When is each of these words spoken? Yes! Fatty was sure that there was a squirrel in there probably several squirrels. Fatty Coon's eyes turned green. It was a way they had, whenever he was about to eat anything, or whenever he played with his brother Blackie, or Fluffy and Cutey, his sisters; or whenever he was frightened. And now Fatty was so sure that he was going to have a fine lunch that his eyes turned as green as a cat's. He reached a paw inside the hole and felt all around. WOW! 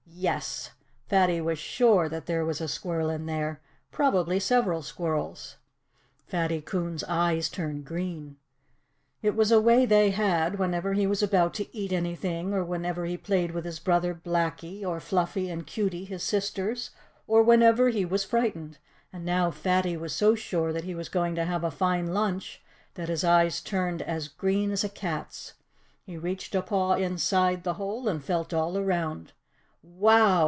Yes! 0.13 0.69
Fatty 1.07 1.41
was 1.41 1.57
sure 1.57 2.07
that 2.07 2.27
there 2.27 2.45
was 2.45 2.61
a 2.61 2.67
squirrel 2.67 3.09
in 3.09 3.25
there 3.25 3.59
probably 3.91 4.39
several 4.39 4.83
squirrels. 4.83 5.55
Fatty 6.27 6.61
Coon's 6.61 7.03
eyes 7.05 7.49
turned 7.49 7.85
green. 7.85 8.37
It 9.23 9.35
was 9.35 9.51
a 9.51 9.59
way 9.59 9.87
they 9.87 10.11
had, 10.11 10.59
whenever 10.59 10.93
he 10.93 11.07
was 11.07 11.23
about 11.23 11.55
to 11.55 11.75
eat 11.75 11.91
anything, 11.91 12.53
or 12.53 12.63
whenever 12.63 13.05
he 13.05 13.17
played 13.17 13.49
with 13.51 13.65
his 13.65 13.79
brother 13.79 14.13
Blackie, 14.13 14.85
or 14.85 14.99
Fluffy 14.99 15.49
and 15.49 15.65
Cutey, 15.65 16.05
his 16.05 16.21
sisters; 16.21 16.91
or 17.25 17.41
whenever 17.41 17.89
he 17.89 18.05
was 18.05 18.23
frightened. 18.23 18.77
And 19.11 19.25
now 19.25 19.49
Fatty 19.49 19.97
was 19.97 20.13
so 20.13 20.35
sure 20.35 20.71
that 20.71 20.83
he 20.83 20.93
was 20.93 21.09
going 21.09 21.33
to 21.33 21.45
have 21.45 21.63
a 21.63 21.71
fine 21.71 22.13
lunch 22.13 22.61
that 22.93 23.09
his 23.09 23.23
eyes 23.23 23.59
turned 23.59 24.03
as 24.03 24.27
green 24.27 24.69
as 24.69 24.83
a 24.83 24.89
cat's. 24.89 25.53
He 26.03 26.15
reached 26.15 26.53
a 26.53 26.61
paw 26.61 26.93
inside 26.93 27.63
the 27.63 27.75
hole 27.75 28.07
and 28.07 28.23
felt 28.23 28.53
all 28.53 28.77
around. 28.77 29.31
WOW! 29.83 30.11